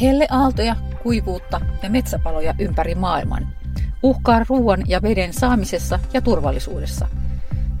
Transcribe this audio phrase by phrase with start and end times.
[0.00, 3.48] Helleaaltoja, kuivuutta ja metsäpaloja ympäri maailman.
[4.02, 7.08] Uhkaa ruoan ja veden saamisessa ja turvallisuudessa.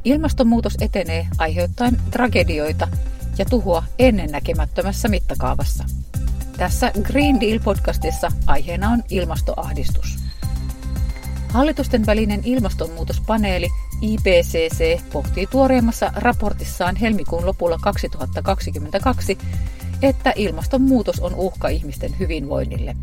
[0.04, 2.88] Ilmastonmuutos etenee aiheuttaen tragedioita
[3.38, 5.84] ja tuhoa ennennäkemättömässä mittakaavassa.
[6.56, 10.18] Tässä Green Deal-podcastissa aiheena on ilmastoahdistus.
[11.48, 13.68] Hallitusten välinen ilmastonmuutospaneeli
[14.00, 19.38] IPCC pohtii tuoreimmassa raportissaan helmikuun lopulla 2022,
[20.02, 22.96] että ilmastonmuutos on uhka ihmisten hyvinvoinnille.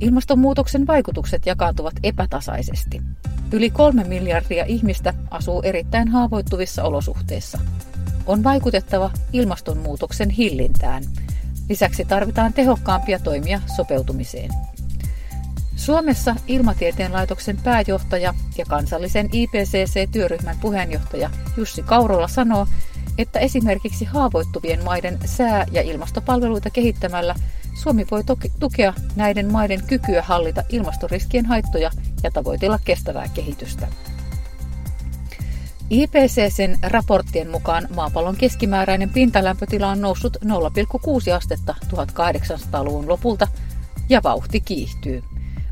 [0.00, 3.02] Ilmastonmuutoksen vaikutukset jakaantuvat epätasaisesti.
[3.52, 7.58] Yli kolme miljardia ihmistä asuu erittäin haavoittuvissa olosuhteissa.
[8.26, 11.04] On vaikutettava ilmastonmuutoksen hillintään.
[11.68, 14.50] Lisäksi tarvitaan tehokkaampia toimia sopeutumiseen.
[15.76, 22.66] Suomessa Ilmatieteen laitoksen pääjohtaja ja kansallisen IPCC-työryhmän puheenjohtaja Jussi Kaurola sanoo,
[23.18, 27.34] että esimerkiksi haavoittuvien maiden sää- ja ilmastopalveluita kehittämällä
[27.74, 28.22] Suomi voi
[28.60, 31.90] tukea näiden maiden kykyä hallita ilmastoriskien haittoja
[32.22, 33.88] ja tavoitella kestävää kehitystä.
[35.90, 40.50] IPCCn raporttien mukaan maapallon keskimääräinen pintalämpötila on noussut 0,6
[41.36, 43.48] astetta 1800-luvun lopulta
[44.08, 45.22] ja vauhti kiihtyy.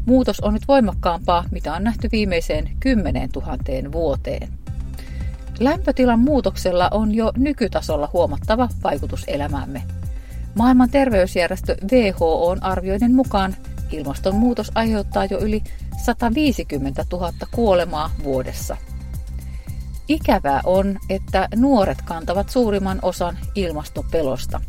[0.06, 4.61] Muutos on nyt voimakkaampaa, mitä on nähty viimeiseen 10 000 vuoteen.
[5.60, 9.82] Lämpötilan muutoksella on jo nykytasolla huomattava vaikutus elämäämme.
[10.54, 13.56] Maailman terveysjärjestö WHOn arvioiden mukaan
[13.90, 15.62] ilmastonmuutos aiheuttaa jo yli
[16.04, 18.76] 150 000 kuolemaa vuodessa.
[20.08, 24.60] Ikävää on, että nuoret kantavat suurimman osan ilmastopelosta.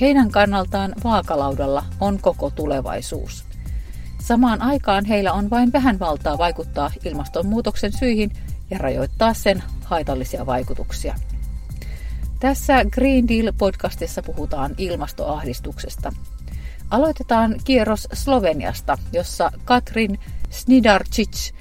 [0.00, 3.44] Heidän kannaltaan vaakalaudalla on koko tulevaisuus.
[4.18, 8.32] Samaan aikaan heillä on vain vähän valtaa vaikuttaa ilmastonmuutoksen syihin
[8.70, 11.14] ja rajoittaa sen haitallisia vaikutuksia.
[12.40, 16.12] Tässä Green Deal-podcastissa puhutaan ilmastoahdistuksesta.
[16.90, 20.18] Aloitetaan kierros Sloveniasta, jossa Katrin
[20.50, 21.52] Snidarcic,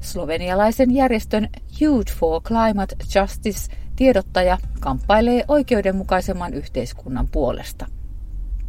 [0.00, 1.48] slovenialaisen järjestön
[1.80, 7.86] Youth for Climate Justice tiedottaja, kamppailee oikeudenmukaisemman yhteiskunnan puolesta.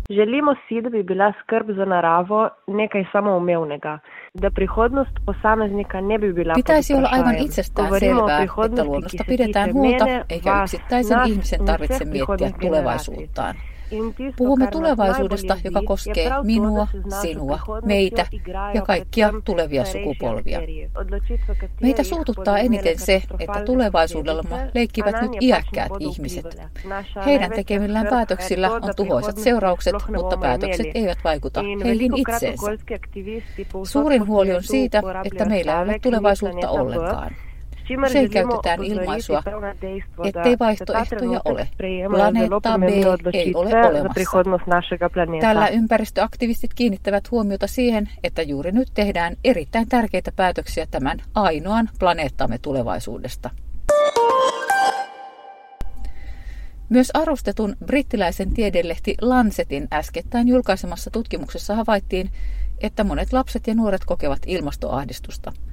[0.10, 4.00] Želimo si, da bi bila skrb za naravo nekaj samoumevnega,
[4.34, 10.06] da prihodnost posameznika ne bi bila Pitäisi olla aivan itsestään selvää, että luonnosta pidetään huolta,
[10.30, 13.56] eikä yksittäisen ihmisen tarvitse miettiä tulevaisuuttaan.
[14.38, 16.88] Puhumme tulevaisuudesta, joka koskee minua,
[17.22, 18.28] sinua, meitä
[18.74, 20.60] ja kaikkia tulevia sukupolvia.
[21.82, 26.46] Meitä suututtaa eniten se, että tulevaisuudella leikkivät nyt iäkkäät ihmiset.
[27.26, 32.68] Heidän tekemillään päätöksillä on tuhoisat seuraukset, mutta päätökset eivät vaikuta heihin itseensä.
[33.84, 37.36] Suurin huoli on siitä, että meillä ei ole tulevaisuutta ollenkaan.
[38.06, 39.44] Usein käytetään ilmaisua,
[40.24, 41.68] ettei vaihtoehtoja ole.
[42.10, 42.84] Planeetta B
[43.34, 44.44] ei ole olemassa.
[45.42, 52.58] Tällä ympäristöaktivistit kiinnittävät huomiota siihen, että juuri nyt tehdään erittäin tärkeitä päätöksiä tämän ainoan planeettamme
[52.58, 53.50] tulevaisuudesta.
[56.90, 62.30] Myös arvostetun brittiläisen tiedelehti Lancetin äskettäin julkaisemassa tutkimuksessa havaittiin,
[62.82, 65.54] että monet lapset ja nuoret kokevat ilmastoahdistusta–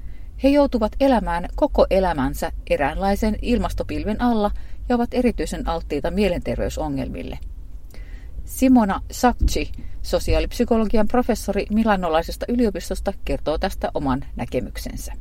[0.43, 4.51] he joutuvat elämään koko elämänsä eräänlaisen ilmastopilven alla
[4.89, 7.39] ja ovat erityisen alttiita mielenterveysongelmille.
[8.45, 9.73] Simona Sakci,
[10.03, 15.13] sosiaalipsykologian professori Milanolaisesta yliopistosta, kertoo tästä oman näkemyksensä.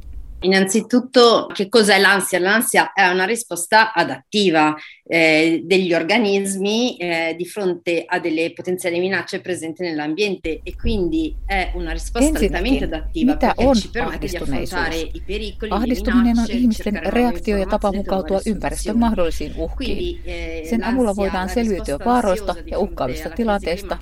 [0.43, 2.39] Innanzitutto, che cos'è l'ansia?
[2.39, 9.41] L'ansia è una risposta adattiva eh, degli organismi eh, di fronte a delle potenziali minacce
[9.41, 15.21] presenti nell'ambiente e quindi è una risposta altamente adattiva perché ci permette di affrontare i
[15.25, 20.21] pericoli, Ahdistuminen on ihmisten reaktio ja tapa mukautua ympäristön mahdollisiin uhkiin.
[20.69, 23.97] Sen avulla voidaan selviytyä vaaroista ja uhkaavista tilanteista.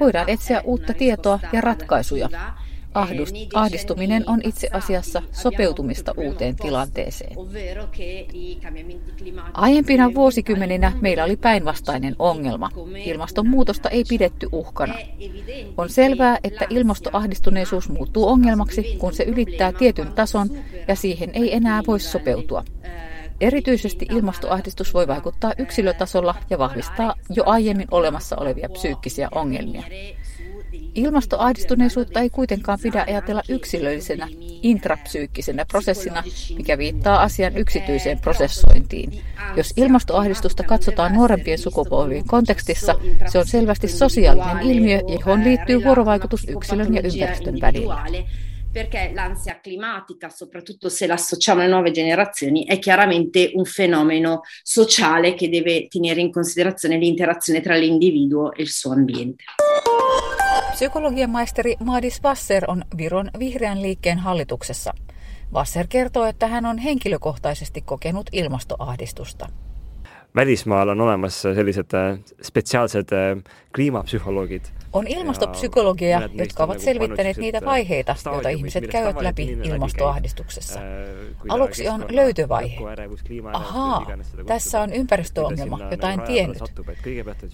[0.00, 2.28] Voidaan etsiä uutta tietoa ja ratkaisuja.
[2.94, 7.36] Ahdust, ahdistuminen on itse asiassa sopeutumista uuteen tilanteeseen.
[9.54, 12.70] Aiempina vuosikymmeninä meillä oli päinvastainen ongelma.
[13.04, 14.94] Ilmastonmuutosta ei pidetty uhkana.
[15.76, 20.50] On selvää, että ilmastoahdistuneisuus muuttuu ongelmaksi, kun se ylittää tietyn tason
[20.88, 22.64] ja siihen ei enää voi sopeutua.
[23.40, 29.82] Erityisesti ilmastoahdistus voi vaikuttaa yksilötasolla ja vahvistaa jo aiemmin olemassa olevia psyykkisiä ongelmia.
[30.94, 34.28] Ilmastoahdistuneisuutta ei kuitenkaan pidä ajatella yksilöllisenä,
[34.62, 36.22] intrapsyykkisenä prosessina,
[36.56, 39.22] mikä viittaa asian yksityiseen prosessointiin.
[39.56, 42.94] Jos ilmastoahdistusta katsotaan nuorempien sukupolvien kontekstissa,
[43.26, 48.04] se on selvästi sosiaalinen ilmiö, johon liittyy vuorovaikutus yksilön ja ympäristön välillä
[48.72, 55.34] perché l'ansia climatica, soprattutto se la associamo alle nuove generazioni, è chiaramente un fenomeno sociale
[55.34, 59.44] che deve tenere in considerazione l'interazione tra l'individuo e il suo ambiente.
[60.72, 64.94] Psykologian maisteri Madis Vasser on Viron vihreän liikkeen hallituksessa.
[65.52, 69.48] Vasser kertoo, että hän on henkilökohtaisesti kokenut ilmastoahdistusta.
[70.34, 73.42] välismaal on olemas sellised äh, spetsiaalsed äh,
[73.76, 74.64] kliimapsühholoogid.
[74.92, 80.80] On ilmastopsykologia, jotka ovat selvittäneet niitä äh, vaiheita, joita ihmiset käyvät läpi ilmastoahdistuksessa.
[81.48, 82.76] Aluksi on löytövaihe.
[83.52, 84.06] Ahaa,
[84.46, 86.62] tässä on ympäristöongelma, jota en tiennyt.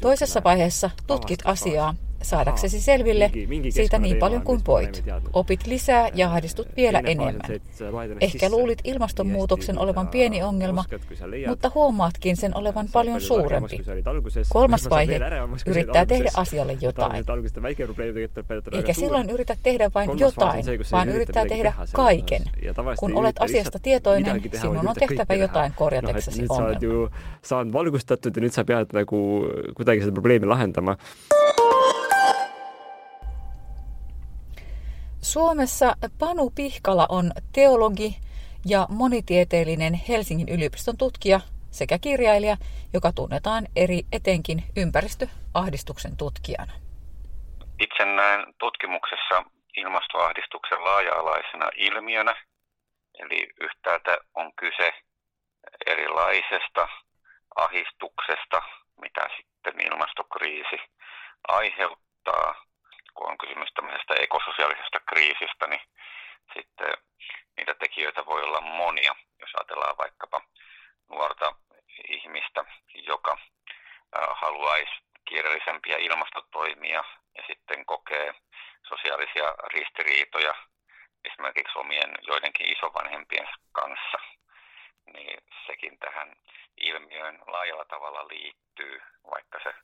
[0.01, 3.31] Toisessa vaiheessa tutkit asiaa saadaksesi selville
[3.71, 5.05] siitä niin paljon kuin voit.
[5.33, 7.41] Opit lisää ja ahdistut vielä enemmän.
[8.21, 10.85] Ehkä luulit ilmastonmuutoksen olevan pieni ongelma,
[11.49, 13.79] mutta huomaatkin sen olevan paljon suurempi.
[14.49, 15.21] Kolmas vaihe
[15.67, 17.25] yrittää tehdä asialle jotain.
[18.73, 22.43] Eikä silloin yritä tehdä vain jotain, vaan yrittää tehdä kaiken.
[22.99, 27.11] Kun olet asiasta tietoinen, sinun on tehtävä jotain korjateksesi ongelma.
[27.47, 29.21] saanud valgustatud ja nüüd sa pead nagu
[29.77, 30.97] kuidagi seda probleemi lahendama.
[35.37, 35.89] Suomessa
[36.19, 38.11] Panu Pihkala on teologi
[38.67, 41.41] ja monitieteellinen Helsingin yliopiston tutkija
[41.71, 42.57] sekä kirjailija,
[42.95, 46.73] joka tunnetaan eri etenkin ympäristöahdistuksen tutkijana.
[47.81, 49.45] Itse näen tutkimuksessa
[49.77, 52.35] ilmastoahdistuksen laaja-alaisena ilmiönä,
[53.19, 54.91] eli yhtäältä on kyse
[55.87, 56.89] erilaisesta
[57.57, 58.59] ahdistuksesta,
[59.01, 60.79] mitä sitten ilmastokriisi
[61.49, 62.66] aiheuttaa
[63.17, 65.81] kun on kysymys tämmöisestä ekososiaalisesta kriisistä, niin
[66.55, 66.95] sitten
[67.57, 69.15] niitä tekijöitä voi olla monia.
[69.41, 70.41] Jos ajatellaan vaikkapa
[71.11, 71.55] nuorta
[72.09, 72.65] ihmistä,
[72.95, 73.39] joka
[74.35, 74.93] haluaisi
[75.25, 77.05] kiireellisempiä ilmastotoimia
[77.37, 78.35] ja sitten kokee
[78.89, 80.55] sosiaalisia ristiriitoja
[81.25, 84.19] esimerkiksi omien joidenkin isovanhempien kanssa,
[85.15, 86.37] niin sekin tähän
[86.77, 89.75] ilmiöön laajalla tavalla liittyy, vaikka se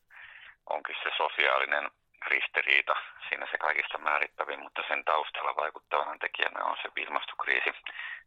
[0.70, 1.90] onkin se sosiaalinen
[2.26, 2.94] ristiriita
[3.28, 7.70] siinä se kaikista määrittävin, mutta sen taustalla vaikuttavana tekijänä on se ilmastokriisi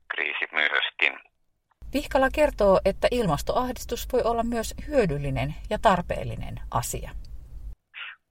[0.08, 1.20] kriisi myöskin.
[1.94, 7.10] Vihkala kertoo, että ilmastoahdistus voi olla myös hyödyllinen ja tarpeellinen asia.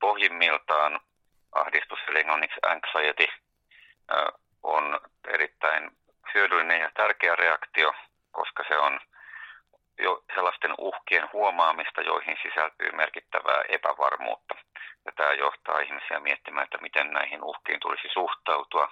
[0.00, 1.00] Pohjimmiltaan
[1.52, 2.24] ahdistus, eli
[2.62, 3.26] anxiety,
[4.62, 5.90] on erittäin
[6.34, 7.92] hyödyllinen ja tärkeä reaktio,
[8.32, 9.00] koska se on
[9.98, 14.54] jo sellaisten uhkien huomaamista, joihin sisältyy merkittävää epävarmuutta.
[15.06, 18.88] Ja tämä johtaa ihmisiä miettimään, että miten näihin uhkiin tulisi suhtautua,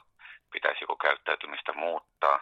[0.53, 2.41] pitäisikö käyttäytymistä muuttaa.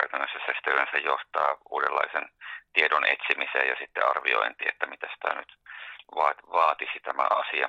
[0.00, 2.28] Käytännössä se sitten johtaa uudenlaisen
[2.72, 5.52] tiedon etsimiseen ja sitten arviointiin, että mitä tämä nyt
[6.52, 7.68] vaatisi tämä asia.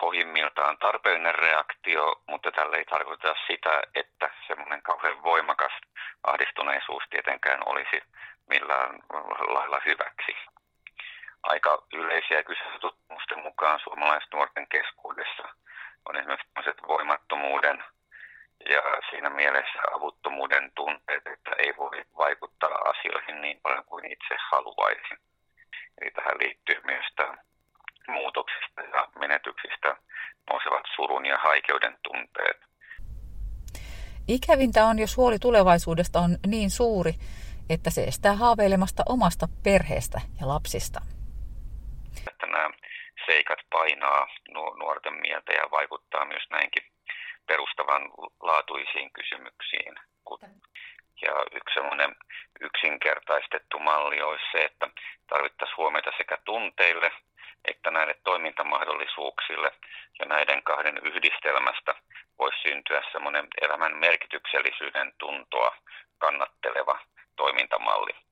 [0.00, 5.72] Pohjimmiltaan tarpeellinen reaktio, mutta tällä ei tarkoita sitä, että semmoinen kauhean voimakas
[6.22, 8.02] ahdistuneisuus tietenkään olisi
[8.48, 8.98] millään
[9.48, 10.36] lailla hyväksi
[11.42, 15.42] aika yleisiä kyselytutkimusten mukaan suomalaisnuorten keskuudessa
[16.08, 17.84] on esimerkiksi voimattomuuden
[18.68, 25.14] ja siinä mielessä avuttomuuden tunteet, että ei voi vaikuttaa asioihin niin paljon kuin itse haluaisi.
[26.00, 27.36] Eli tähän liittyy myös tämä
[28.08, 29.96] muutoksista ja menetyksistä
[30.50, 32.56] nousevat surun ja haikeuden tunteet.
[34.28, 37.12] Ikävintä on, jos huoli tulevaisuudesta on niin suuri,
[37.70, 41.00] että se estää haaveilemasta omasta perheestä ja lapsista
[43.26, 44.28] seikat painaa
[44.78, 46.82] nuorten mieltä ja vaikuttaa myös näinkin
[47.46, 49.94] perustavanlaatuisiin kysymyksiin.
[51.22, 52.16] Ja yksi semmoinen
[52.60, 54.90] yksinkertaistettu malli olisi se, että
[55.26, 57.10] tarvittaisiin huomiota sekä tunteille
[57.64, 59.72] että näille toimintamahdollisuuksille
[60.18, 61.94] ja näiden kahden yhdistelmästä
[62.38, 65.76] voisi syntyä semmoinen elämän merkityksellisyyden tuntoa
[66.18, 66.98] kannatteleva
[67.36, 68.27] toimintamalli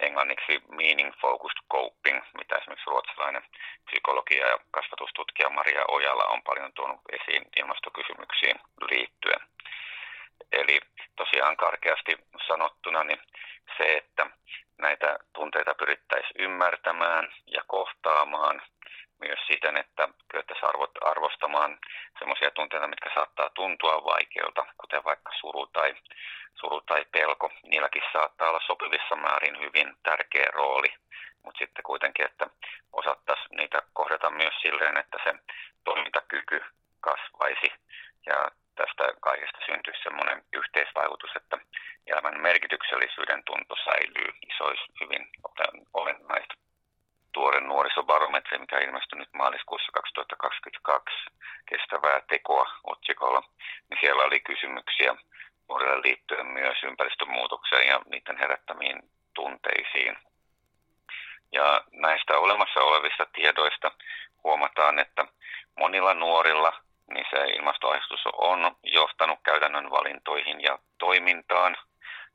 [0.00, 3.42] englanniksi meaning focused coping, mitä esimerkiksi ruotsalainen
[3.84, 8.56] psykologia ja kasvatustutkija Maria Ojala on paljon tuonut esiin ilmastokysymyksiin
[8.90, 9.40] liittyen.
[10.52, 10.80] Eli
[11.16, 12.16] tosiaan karkeasti
[12.48, 13.20] sanottuna niin
[13.76, 14.26] se, että
[14.78, 18.62] näitä tunteita pyrittäisiin ymmärtämään ja kohtaamaan
[29.08, 30.94] sopivissa määrin hyvin tärkeä rooli,
[31.42, 32.46] mutta sitten kuitenkin, että
[32.92, 35.34] osattaisiin niitä kohdata myös silleen, että se
[35.84, 36.60] toimintakyky
[37.00, 37.72] kasvaisi
[38.26, 41.58] ja tästä kaikesta syntyisi semmoinen yhteisvaikutus, että
[42.06, 44.32] elämän merkityksellisyyden tunto säilyy.
[44.56, 45.28] Se olisi hyvin
[45.94, 46.54] olennaista
[47.32, 51.14] tuore nuorisobarometri, mikä ilmestyi nyt maaliskuussa 2022
[51.68, 53.42] kestävää tekoa otsikolla,
[53.90, 55.14] niin siellä oli kysymyksiä
[55.72, 59.02] nuorille liittyen myös ympäristömuutokseen ja niiden herättämiin
[59.34, 60.16] tunteisiin.
[61.52, 63.92] Ja näistä olemassa olevista tiedoista
[64.44, 65.24] huomataan, että
[65.78, 66.72] monilla nuorilla
[67.14, 71.76] niin se ilmastoahdistus on johtanut käytännön valintoihin ja toimintaan.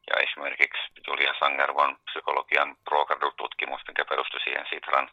[0.10, 5.10] Ja esimerkiksi Julia Sangervan psykologian Procard-tutkimus, mikä perustui siihen Sitran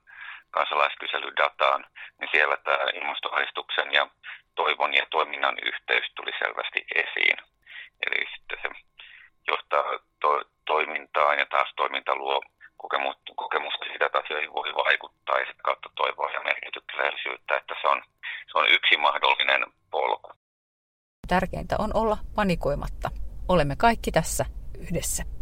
[0.51, 1.87] kansalaiskyselydataan,
[2.21, 4.09] niin siellä tämä ilmastoahdistuksen ja
[4.55, 7.54] toivon ja toiminnan yhteys tuli selvästi esiin.
[8.07, 8.69] Eli sitten se
[9.49, 9.85] johtaa
[10.21, 12.41] to- toimintaan ja taas toiminta luo
[13.37, 18.03] kokemusta siitä, että asioihin voi vaikuttaa ja kautta toivoa ja merkityksellisyyttä, että se on,
[18.53, 20.31] se on yksi mahdollinen polku.
[21.29, 23.11] Tärkeintä on olla panikoimatta.
[23.49, 24.45] Olemme kaikki tässä
[24.79, 25.34] yhdessä.